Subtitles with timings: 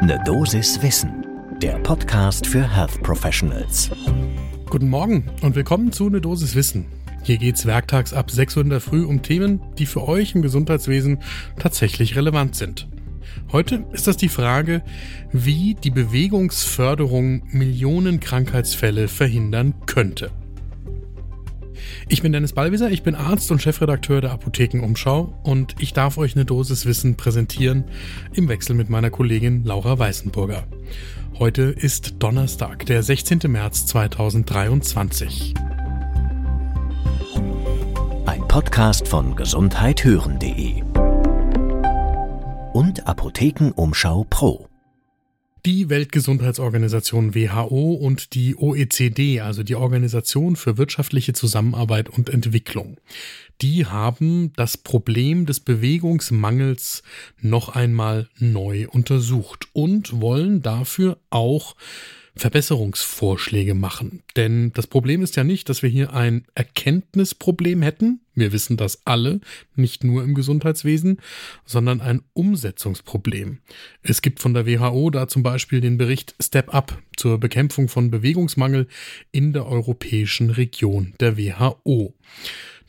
[0.00, 1.26] Ne Dosis Wissen,
[1.60, 3.90] der Podcast für Health Professionals.
[4.70, 6.86] Guten Morgen und willkommen zu Ne Dosis Wissen.
[7.24, 10.42] Hier geht's werktags ab 6 Uhr in der Früh um Themen, die für euch im
[10.42, 11.18] Gesundheitswesen
[11.58, 12.86] tatsächlich relevant sind.
[13.50, 14.82] Heute ist das die Frage,
[15.32, 20.30] wie die Bewegungsförderung Millionen Krankheitsfälle verhindern könnte.
[22.08, 26.36] Ich bin Dennis Ballwieser, ich bin Arzt und Chefredakteur der Apothekenumschau und ich darf euch
[26.36, 27.84] eine Dosis Wissen präsentieren
[28.32, 30.64] im Wechsel mit meiner Kollegin Laura Weißenburger.
[31.38, 33.40] Heute ist Donnerstag, der 16.
[33.46, 35.54] März 2023.
[38.26, 40.82] Ein Podcast von gesundheithören.de
[42.72, 44.67] und Apothekenumschau Pro.
[45.66, 52.98] Die Weltgesundheitsorganisation WHO und die OECD, also die Organisation für wirtschaftliche Zusammenarbeit und Entwicklung,
[53.60, 57.02] die haben das Problem des Bewegungsmangels
[57.40, 61.74] noch einmal neu untersucht und wollen dafür auch
[62.38, 64.22] Verbesserungsvorschläge machen.
[64.36, 69.04] Denn das Problem ist ja nicht, dass wir hier ein Erkenntnisproblem hätten, wir wissen das
[69.04, 69.40] alle,
[69.74, 71.20] nicht nur im Gesundheitswesen,
[71.64, 73.58] sondern ein Umsetzungsproblem.
[74.02, 78.10] Es gibt von der WHO da zum Beispiel den Bericht Step Up zur Bekämpfung von
[78.10, 78.86] Bewegungsmangel
[79.32, 82.14] in der europäischen Region der WHO.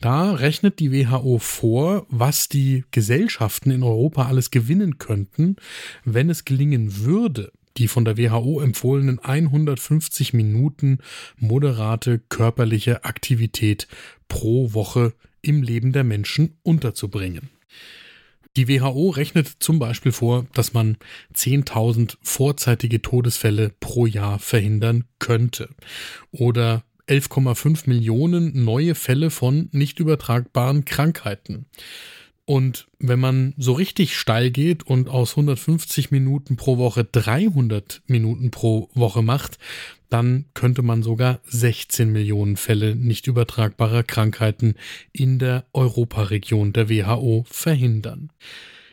[0.00, 5.56] Da rechnet die WHO vor, was die Gesellschaften in Europa alles gewinnen könnten,
[6.04, 10.98] wenn es gelingen würde, die von der WHO empfohlenen 150 Minuten
[11.38, 13.88] moderate körperliche Aktivität
[14.28, 17.48] pro Woche im Leben der Menschen unterzubringen.
[18.56, 20.98] Die WHO rechnet zum Beispiel vor, dass man
[21.34, 25.70] 10.000 vorzeitige Todesfälle pro Jahr verhindern könnte
[26.32, 31.64] oder 11,5 Millionen neue Fälle von nicht übertragbaren Krankheiten.
[32.50, 38.50] Und wenn man so richtig steil geht und aus 150 Minuten pro Woche 300 Minuten
[38.50, 39.60] pro Woche macht,
[40.08, 44.74] dann könnte man sogar 16 Millionen Fälle nicht übertragbarer Krankheiten
[45.12, 48.32] in der Europaregion der WHO verhindern.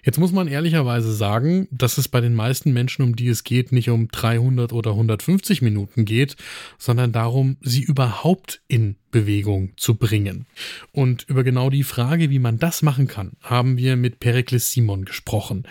[0.04, 3.72] Jetzt muss man ehrlicherweise sagen, dass es bei den meisten Menschen, um die es geht,
[3.72, 6.36] nicht um 300 oder 150 Minuten geht,
[6.78, 10.46] sondern darum, sie überhaupt in Bewegung zu bringen.
[10.92, 15.06] Und über genau die Frage, wie man das machen kann, haben wir mit Perikles Simon
[15.06, 15.64] gesprochen.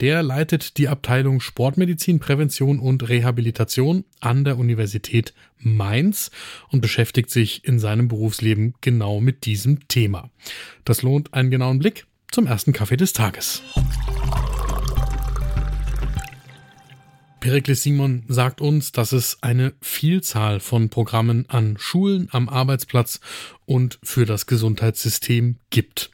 [0.00, 6.30] Der leitet die Abteilung Sportmedizin, Prävention und Rehabilitation an der Universität Mainz
[6.70, 10.30] und beschäftigt sich in seinem Berufsleben genau mit diesem Thema.
[10.84, 13.62] Das lohnt einen genauen Blick zum ersten Kaffee des Tages.
[17.40, 23.20] Perikles Simon sagt uns, dass es eine Vielzahl von Programmen an Schulen, am Arbeitsplatz
[23.66, 26.10] und für das Gesundheitssystem gibt.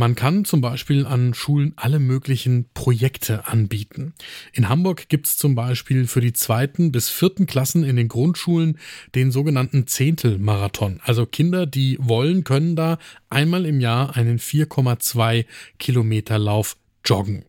[0.00, 4.14] Man kann zum Beispiel an Schulen alle möglichen Projekte anbieten.
[4.54, 8.78] In Hamburg gibt es zum Beispiel für die zweiten bis vierten Klassen in den Grundschulen
[9.14, 11.00] den sogenannten Zehntelmarathon.
[11.04, 12.96] Also Kinder, die wollen, können da
[13.28, 15.44] einmal im Jahr einen 4,2
[15.78, 17.44] Kilometer Lauf joggen.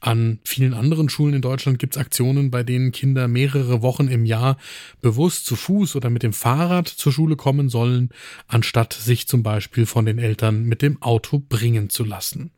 [0.00, 4.24] An vielen anderen Schulen in Deutschland gibt es Aktionen, bei denen Kinder mehrere Wochen im
[4.24, 4.56] Jahr
[5.00, 8.10] bewusst zu Fuß oder mit dem Fahrrad zur Schule kommen sollen,
[8.46, 12.52] anstatt sich zum Beispiel von den Eltern mit dem Auto bringen zu lassen.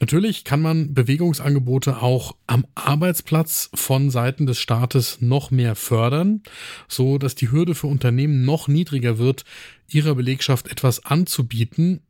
[0.00, 6.42] Natürlich kann man Bewegungsangebote auch am Arbeitsplatz von Seiten des Staates noch mehr fördern,
[6.88, 9.44] so dass die Hürde für Unternehmen noch niedriger wird,
[9.88, 12.00] ihrer Belegschaft etwas anzubieten,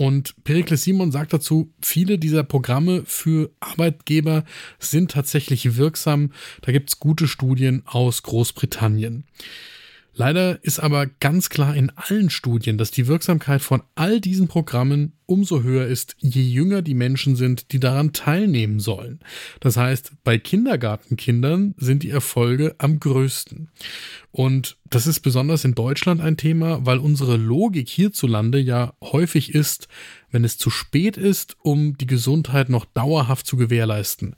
[0.00, 4.44] und Perikles Simon sagt dazu, viele dieser Programme für Arbeitgeber
[4.78, 6.32] sind tatsächlich wirksam.
[6.62, 9.24] Da gibt es gute Studien aus Großbritannien.
[10.12, 15.12] Leider ist aber ganz klar in allen Studien, dass die Wirksamkeit von all diesen Programmen
[15.26, 19.20] umso höher ist, je jünger die Menschen sind, die daran teilnehmen sollen.
[19.60, 23.70] Das heißt, bei Kindergartenkindern sind die Erfolge am größten.
[24.32, 29.86] Und das ist besonders in Deutschland ein Thema, weil unsere Logik hierzulande ja häufig ist,
[30.32, 34.34] wenn es zu spät ist, um die Gesundheit noch dauerhaft zu gewährleisten,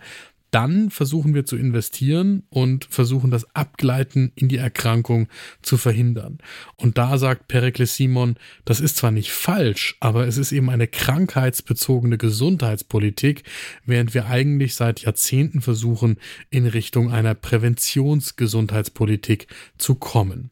[0.53, 5.29] dann versuchen wir zu investieren und versuchen das Abgleiten in die Erkrankung
[5.63, 6.39] zu verhindern.
[6.77, 10.87] Und da sagt Perikles Simon, das ist zwar nicht falsch, aber es ist eben eine
[10.87, 13.43] krankheitsbezogene Gesundheitspolitik,
[13.87, 16.19] während wir eigentlich seit Jahrzehnten versuchen,
[16.51, 19.47] in Richtung einer Präventionsgesundheitspolitik
[19.79, 20.51] zu kommen.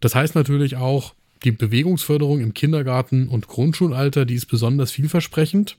[0.00, 1.14] Das heißt natürlich auch,
[1.44, 5.76] die Bewegungsförderung im Kindergarten und Grundschulalter, die ist besonders vielversprechend.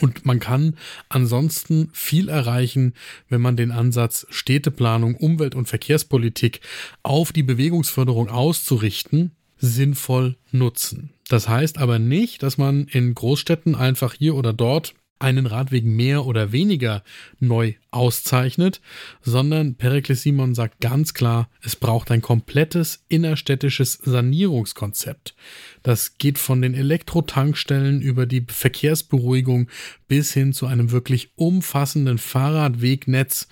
[0.00, 0.76] Und man kann
[1.08, 2.94] ansonsten viel erreichen,
[3.28, 6.60] wenn man den Ansatz Städteplanung, Umwelt- und Verkehrspolitik
[7.02, 11.10] auf die Bewegungsförderung auszurichten, sinnvoll nutzen.
[11.28, 16.26] Das heißt aber nicht, dass man in Großstädten einfach hier oder dort einen Radweg mehr
[16.26, 17.02] oder weniger
[17.40, 18.80] neu auszeichnet,
[19.22, 25.34] sondern Perikles Simon sagt ganz klar, es braucht ein komplettes innerstädtisches Sanierungskonzept.
[25.82, 29.68] Das geht von den Elektrotankstellen über die Verkehrsberuhigung
[30.08, 33.48] bis hin zu einem wirklich umfassenden Fahrradwegnetz.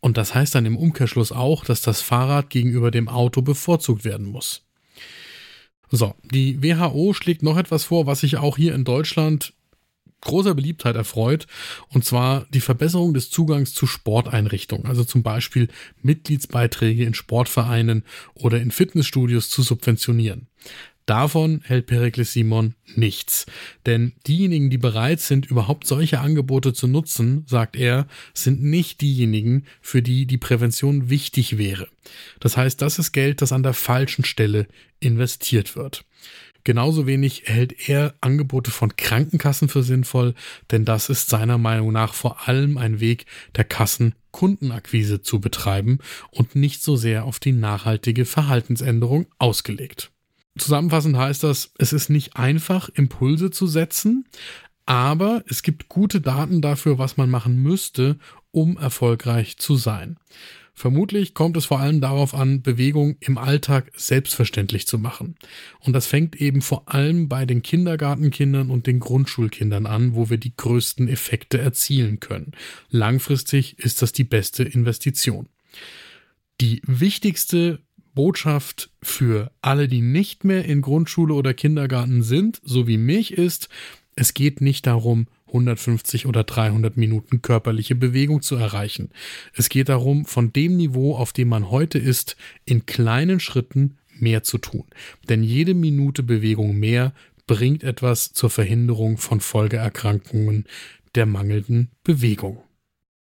[0.00, 4.26] Und das heißt dann im Umkehrschluss auch, dass das Fahrrad gegenüber dem Auto bevorzugt werden
[4.26, 4.64] muss.
[5.90, 9.54] So, die WHO schlägt noch etwas vor, was sich auch hier in Deutschland
[10.20, 11.46] großer Beliebtheit erfreut,
[11.88, 15.68] und zwar die Verbesserung des Zugangs zu Sporteinrichtungen, also zum Beispiel
[16.02, 18.04] Mitgliedsbeiträge in Sportvereinen
[18.34, 20.48] oder in Fitnessstudios zu subventionieren.
[21.08, 23.46] Davon hält Perikles Simon nichts.
[23.86, 29.64] Denn diejenigen, die bereit sind, überhaupt solche Angebote zu nutzen, sagt er, sind nicht diejenigen,
[29.80, 31.88] für die die Prävention wichtig wäre.
[32.40, 34.68] Das heißt, das ist Geld, das an der falschen Stelle
[35.00, 36.04] investiert wird.
[36.68, 40.34] Genauso wenig hält er Angebote von Krankenkassen für sinnvoll,
[40.70, 43.24] denn das ist seiner Meinung nach vor allem ein Weg
[43.56, 45.98] der Kassen Kundenakquise zu betreiben
[46.30, 50.10] und nicht so sehr auf die nachhaltige Verhaltensänderung ausgelegt.
[50.58, 54.26] Zusammenfassend heißt das, es ist nicht einfach, Impulse zu setzen,
[54.84, 58.18] aber es gibt gute Daten dafür, was man machen müsste,
[58.50, 60.18] um erfolgreich zu sein.
[60.78, 65.34] Vermutlich kommt es vor allem darauf an, Bewegung im Alltag selbstverständlich zu machen.
[65.80, 70.36] Und das fängt eben vor allem bei den Kindergartenkindern und den Grundschulkindern an, wo wir
[70.36, 72.52] die größten Effekte erzielen können.
[72.90, 75.48] Langfristig ist das die beste Investition.
[76.60, 77.80] Die wichtigste
[78.14, 83.68] Botschaft für alle, die nicht mehr in Grundschule oder Kindergarten sind, so wie mich ist,
[84.14, 89.10] es geht nicht darum, 150 oder 300 Minuten körperliche Bewegung zu erreichen.
[89.54, 94.42] Es geht darum, von dem Niveau, auf dem man heute ist, in kleinen Schritten mehr
[94.42, 94.84] zu tun.
[95.28, 97.12] Denn jede Minute Bewegung mehr
[97.46, 100.66] bringt etwas zur Verhinderung von Folgeerkrankungen
[101.14, 102.62] der mangelnden Bewegung.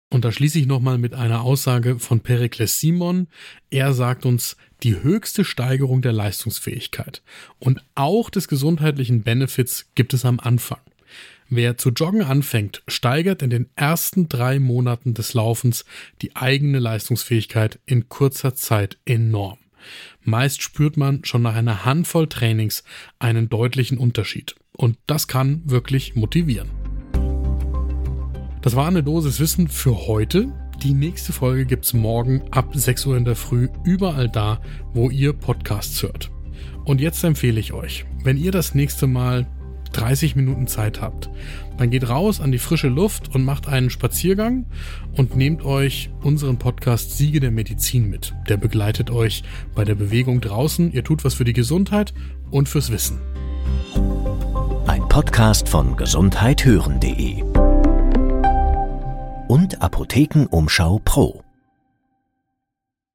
[0.10, 3.28] Und da schließe ich nochmal mit einer Aussage von Perikles Simon.
[3.70, 7.22] Er sagt uns, die höchste Steigerung der Leistungsfähigkeit
[7.60, 10.80] und auch des gesundheitlichen Benefits gibt es am Anfang.
[11.50, 15.86] Wer zu joggen anfängt, steigert in den ersten drei Monaten des Laufens
[16.22, 19.58] die eigene Leistungsfähigkeit in kurzer Zeit enorm.
[20.24, 22.84] Meist spürt man schon nach einer Handvoll Trainings
[23.20, 24.56] einen deutlichen Unterschied.
[24.76, 26.70] Und das kann wirklich motivieren.
[28.62, 30.52] Das war eine Dosis Wissen für heute.
[30.84, 34.62] Die nächste Folge gibt's morgen ab 6 Uhr in der Früh überall da,
[34.94, 36.30] wo ihr Podcasts hört.
[36.84, 39.48] Und jetzt empfehle ich euch, wenn ihr das nächste Mal
[39.92, 41.30] 30 Minuten Zeit habt,
[41.78, 44.66] dann geht raus an die frische Luft und macht einen Spaziergang
[45.16, 48.34] und nehmt euch unseren Podcast Siege der Medizin mit.
[48.50, 49.44] Der begleitet euch
[49.76, 50.92] bei der Bewegung draußen.
[50.92, 52.14] Ihr tut was für die Gesundheit
[52.52, 53.20] und fürs Wissen.
[54.88, 57.44] Ein Podcast von gesundheithören.de
[59.48, 61.47] und Apothekenumschau Pro.